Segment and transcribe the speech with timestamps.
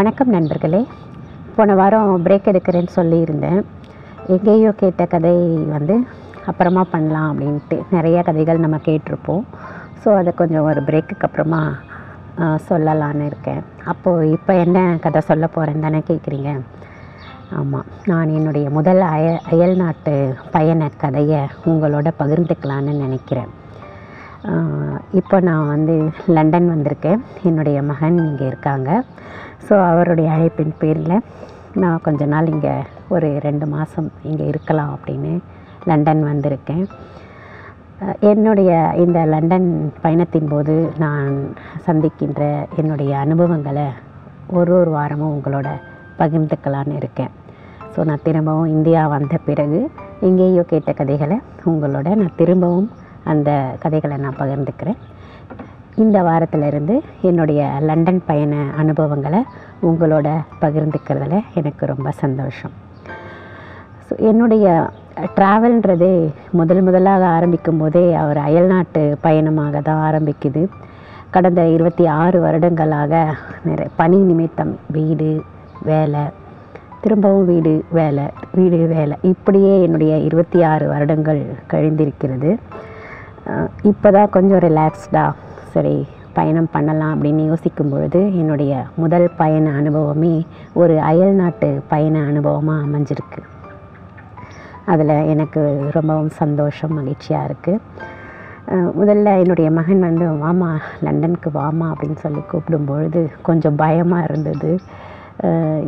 [0.00, 0.78] வணக்கம் நண்பர்களே.
[1.54, 3.58] போன வாரம் பிரேக் எடுக்கிறேன்னு சொல்லியிருந்தேன்.
[4.34, 5.32] எங்கேயோ கேட்ட கதை
[5.72, 5.94] வந்து
[6.50, 9.42] அப்புறமா பண்ணலாம் அப்படின்ட்டு நிறைய கதைகள் நம்ம கேட்டிருப்போம்.
[10.02, 11.60] ஸோ அதை கொஞ்சம் ஒரு பிரேக்குக்கு அப்புறமா
[12.68, 13.62] சொல்லலான்னு இருக்கேன்.
[13.92, 16.52] அப்போது இப்போ என்ன கதை சொல்ல போகிறேன்னு தானே கேட்குறீங்க
[17.60, 20.14] ஆமாம் நான் என்னுடைய முதல் அய அயல் நாட்டு
[20.56, 21.42] பயண கதையை
[21.72, 23.50] உங்களோட பகிர்ந்துக்கலான்னு நினைக்கிறேன்.
[25.18, 25.94] இப்போ நான் வந்து
[26.36, 27.20] லண்டன் வந்திருக்கேன்.
[27.48, 28.90] என்னுடைய மகன் இங்கே இருக்காங்க.
[29.66, 31.24] ஸோ அவருடைய அழைப்பின் பேரில்
[31.82, 32.74] நான் கொஞ்ச நாள் இங்கே
[33.14, 35.32] ஒரு ரெண்டு மாதம் இங்கே இருக்கலாம் அப்படின்னு
[35.90, 36.84] லண்டன் வந்திருக்கேன்.
[38.30, 38.70] என்னுடைய
[39.04, 39.68] இந்த லண்டன்
[40.04, 41.34] பயணத்தின் போது நான்
[41.86, 42.42] சந்திக்கின்ற
[42.80, 43.86] என்னுடைய அனுபவங்களை
[44.60, 45.68] ஒரு ஒரு வாரமும் உங்களோட
[46.20, 47.32] பகிர்ந்துக்கலான்னு இருக்கேன்.
[47.94, 49.80] ஸோ நான் திரும்பவும் இந்தியா வந்த பிறகு
[50.28, 51.38] எங்கேயோ கேட்ட கதைகளை
[51.72, 52.88] உங்களோட நான் திரும்பவும்
[53.24, 54.98] அந்த கதைகளை நான் பகிர்ந்துக்கிறேன்.
[55.96, 59.40] இந்த வாரத்திலிருந்து என்னுடைய லண்டன் பயண அனுபவங்களை
[59.82, 60.28] உங்களோட
[60.60, 62.74] பகிர்ந்துக்கிறதுல எனக்கு ரொம்ப சந்தோஷம்.
[64.06, 64.90] ஸோ என்னுடைய
[65.36, 66.14] ட்ராவல்ன்றதே
[66.50, 70.68] முதல் முதலாக ஆரம்பிக்கும் போதே அவர் அயல்நாட்டு பயணமாக தான் ஆரம்பிக்குது.
[71.30, 75.42] கடந்த இருபத்தி ஆறு வருடங்களாக நிறைய பணி நிமித்தம் வீடு
[75.82, 76.22] வேலை
[77.00, 81.42] திரும்பவும் வீடு வேலை வீடு வேலை இப்படியே என்னுடைய இருபத்தி ஆறு வருடங்கள்
[81.72, 82.58] கழிந்திருக்கிறது.
[83.90, 85.30] இப்போ தான் கொஞ்சம் ரிலாக்ஸ்டாக
[85.74, 85.94] சரி
[86.36, 90.34] பயணம் பண்ணலாம் அப்படின்னு யோசிக்கும் பொழுது என்னுடைய முதல் பயண அனுபவமே
[90.82, 93.40] ஒரு அயல் நாட்டு பயண அனுபவமாக அமைஞ்சிருக்கு.
[94.92, 95.60] அதில் எனக்கு
[95.96, 97.82] ரொம்பவும் சந்தோஷம் மகிழ்ச்சியாக இருக்குது
[99.00, 100.70] முதல்ல என்னுடைய மகன் வந்து வாமா
[101.06, 104.70] லண்டனுக்கு வாமா அப்படின்னு சொல்லி கூப்பிடும் பொழுது கொஞ்சம் பயமாக இருந்தது.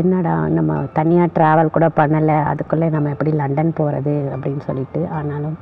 [0.00, 5.56] என்னடா நம்ம தனியாக ட்ராவல் கூட பண்ணலை அதுக்குள்ளே நம்ம எப்படி லண்டன் போகிறது அப்படின்னு சொல்லிட்டு ஆனாலும்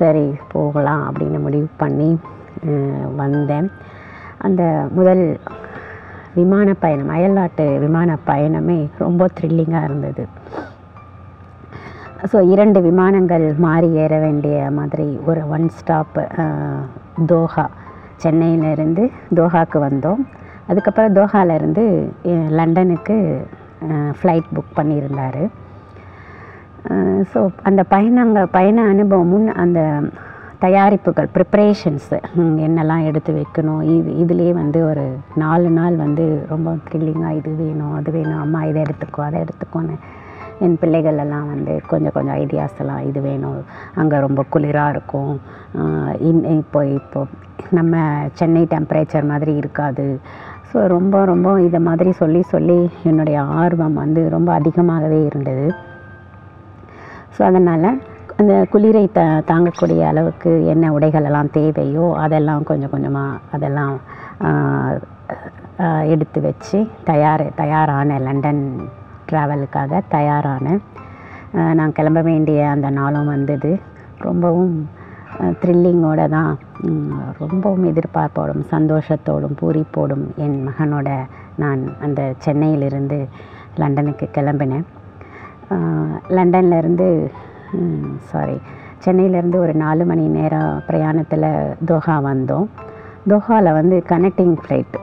[0.00, 2.10] சரி போகலாம் அப்படின்னு முடிவு பண்ணி
[3.20, 3.68] வந்தேன்.
[4.46, 4.62] அந்த
[4.98, 5.24] முதல்
[6.38, 10.24] விமான பயணம் அயல்நாட்டு விமான பயணமே ரொம்ப த்ரில்லிங்காக இருந்தது.
[12.32, 16.18] ஸோ இரண்டு விமானங்கள் மாறி ஏற வேண்டிய மாதிரி ஒரு ஒன் ஸ்டாப்
[17.32, 17.66] தோஹா.
[18.24, 19.04] சென்னையிலேருந்து
[19.38, 20.22] தோஹாக்கு வந்தோம்.
[20.68, 21.84] அதுக்கப்புறம் தோஹாலேருந்து
[22.58, 23.16] லண்டனுக்கு
[24.18, 25.42] ஃப்ளைட் புக் பண்ணியிருந்தார்.
[27.32, 29.80] ஸோ அந்த பயணங்கள் பயண அனுபவமும் அந்த
[30.64, 32.16] தயாரிப்புகள் ப்ரிப்ரேஷன்ஸு
[32.66, 35.04] என்னெல்லாம் எடுத்து வைக்கணும் இது இதுலேயே வந்து ஒரு
[35.42, 39.96] நாலு நாள் வந்து ரொம்ப த்ரில்லிங்காக இது வேணும் அது வேணும் அம்மா இதை எடுத்துக்கோ அதை எடுத்துக்கோன்னு
[40.66, 43.58] என் பிள்ளைகள் எல்லாம் வந்து கொஞ்சம் கொஞ்சம் ஐடியாஸ் எல்லாம் இது வேணும்
[44.00, 45.32] அங்கே ரொம்ப குளிராக இருக்கும்
[46.30, 47.20] இன் இப்போ இப்போ
[47.70, 47.94] நம்ம
[48.40, 50.06] சென்னை டெம்பரேச்சர் மாதிரி இருக்காது
[50.70, 52.78] ஸோ ரொம்ப ரொம்ப இதை மாதிரி சொல்லி சொல்லி
[53.10, 55.66] என்னுடைய ஆர்வம் வந்து ரொம்ப அதிகமாகவே இருந்தது.
[57.34, 57.88] ஸோ அதனால்
[58.40, 59.20] அந்த குளிரை த
[59.50, 63.94] தாங்கக்கூடிய அளவுக்கு என்ன உடைகள் எல்லாம் தேவையோ அதெல்லாம் கொஞ்சம் கொஞ்சமாக அதெல்லாம்
[66.12, 66.78] எடுத்து வச்சு
[67.10, 68.62] தயார் தயாரான லண்டன்
[69.30, 70.76] ட்ராவலுக்காக தயாரான
[71.78, 73.70] நான் கிளம்ப வேண்டிய அந்த நாளும் வந்தது.
[74.28, 74.76] ரொம்பவும்
[75.60, 76.52] த்ரில்லிங்கோட தான்
[77.42, 81.08] ரொம்பவும் எதிர்பார்ப்போடும் சந்தோஷத்தோடும் பூரிப்போடும் என் மகனோட
[81.62, 83.18] நான் அந்த சென்னையிலிருந்து
[83.82, 84.86] லண்டனுக்கு கிளம்பினேன்.
[86.36, 87.08] லண்டன்லேருந்து
[88.30, 88.58] சாரி
[89.04, 91.48] சென்னையிலேருந்து ஒரு நாலு மணி நேரம் பிரயாணத்தில்
[91.90, 92.66] தோஹா வந்தோம்.
[93.30, 95.00] தோஹாவில் வந்து கனெக்டிங் ஃப்ளைட்டு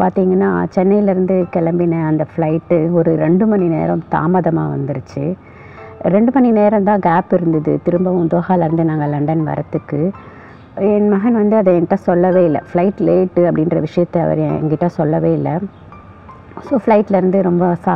[0.00, 5.24] பார்த்திங்கன்னா சென்னையிலேருந்து கிளம்பின அந்த ஃப்ளைட்டு ஒரு ரெண்டு மணி நேரம் தாமதமாக வந்துருச்சு.
[6.12, 7.72] ரெண்டு மணி நேரம் தான் கேப் இருந்தது.
[7.84, 10.00] திரும்பவும் தோஹாலேருந்து நாங்கள் லண்டன் வரத்துக்கு.
[10.90, 12.60] என் மகன் வந்து அதை என்கிட்ட சொல்லவே இல்லை.
[12.68, 15.54] ஃப்ளைட் லேட்டு அப்படின்ற விஷயத்தை அவர் என்கிட்ட சொல்லவே இல்லை.
[16.66, 17.94] ஸோ ஃப்ளைட்லேருந்து ரொம்ப சா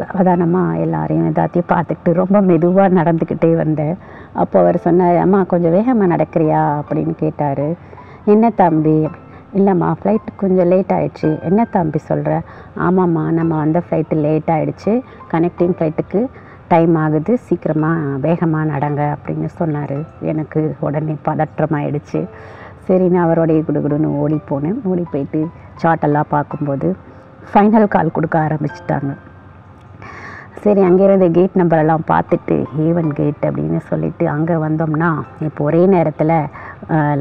[0.00, 3.96] சாதாரணமாக எல்லாரையும் எல்லாத்தையும் பார்த்துக்கிட்டு ரொம்ப மெதுவாக நடந்துக்கிட்டே வந்தேன்.
[4.32, 6.60] அப்போ அவர் சொன்னார் அம்மா கொஞ்சம் வேகமாக நடக்கிறியா?
[6.80, 7.66] அப்படின்னு கேட்டார்.
[8.24, 9.08] என்ன தம்பி?
[9.58, 12.32] இல்லைம்மா ஃப்ளைட் கொஞ்சம் லேட் ஆகிடுச்சு என்ன தம்பி சொல்கிற
[12.86, 14.92] ஆமாம்மா நம்ம வந்த ஃப்ளைட்டு லேட் ஆகிடுச்சு
[15.32, 16.20] கனெக்டிங் ஃப்ளைட்டுக்கு
[16.72, 17.32] டைம் ஆகுது.
[17.46, 19.96] சீக்கிரமாக வேகமாக நடங்க அப்படின்னு சொன்னார்.
[20.32, 22.20] எனக்கு உடனே பதற்றமாயிடுச்சு.
[22.88, 24.78] சரின்னு அவரோடைய குடுகுடுன்னு ஓடி போனேன்.
[24.90, 25.40] ஓடி போயிட்டு
[25.82, 26.88] சார்ட்டெல்லாம் பார்க்கும்போது
[27.50, 29.12] ஃபைனல் கால் கொடுக்க ஆரம்பிச்சிட்டாங்க.
[30.64, 32.56] சரி அங்கேருந்து கேட் நம்பரெல்லாம் பார்த்துட்டு
[32.86, 35.10] ஏவன் கேட் அப்படின்னு சொல்லிட்டு அங்கே வந்தோம்னா
[35.46, 36.34] இப்போ ஒரே நேரத்தில்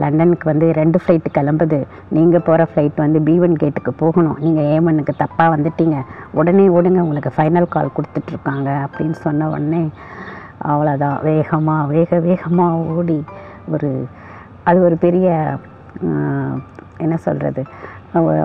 [0.02, 1.80] லண்டனுக்கு வந்து ரெண்டு ஃப்ளைட்டு கிளம்புது.
[2.18, 4.38] நீங்கள் போகிற ஃப்ளைட் வந்து பி ஒன் கேட்டுக்கு போகணும்.
[4.46, 5.98] நீங்கள் ஏமனுக்கு தப்பாக வந்துட்டீங்க.
[6.40, 9.84] உடனே ஓடுங்க உங்களுக்கு ஃபைனல் கால் கொடுத்துட்ருக்காங்க அப்படின்னு சொன்ன உடனே
[10.72, 13.20] அவ்வளோதான் வேகமாக வேக வேகமாக ஓடி
[13.74, 13.92] ஒரு
[14.70, 15.28] அது ஒரு பெரிய
[17.04, 17.62] என்ன சொல்கிறது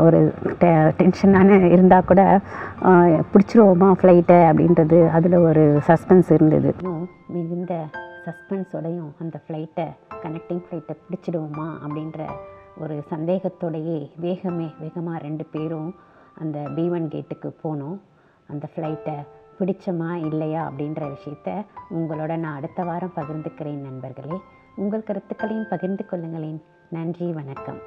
[0.07, 0.19] ஒரு
[0.63, 2.23] டெ டென்ஷனான இருந்தால் கூட
[3.33, 6.73] பிடிச்சிருவோமா ஃப்ளைட்டை அப்படின்றது அதில் ஒரு சஸ்பென்ஸ் இருந்தது.
[7.37, 7.75] மிகுந்த
[8.27, 9.87] சஸ்பென்ஸோடையும் அந்த ஃப்ளைட்டை
[10.25, 12.27] கனெக்டிங் ஃப்ளைட்டை பிடிச்சிடுவோமா அப்படின்ற
[12.79, 15.95] ஒரு சந்தேகத்தோடையே வேகமே வேகமாக ரெண்டு பேரும்
[16.35, 18.01] அந்த பி ஒன் கேட்டுக்கு போனோம்.
[18.49, 19.17] அந்த ஃப்ளைட்டை
[19.59, 24.41] பிடிச்சமா இல்லையா அப்படின்ற விஷயத்த உங்களோட நான் அடுத்த வாரம் பகிர்ந்துக்கிறேன் நண்பர்களே.
[24.77, 26.61] உங்கள் கருத்துக்களையும் பகிர்ந்து கொள்ளுங்களேன்.
[26.91, 27.81] நன்றி வணக்கம்.